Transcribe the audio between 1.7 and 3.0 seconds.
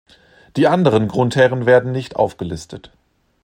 nicht aufgelistet.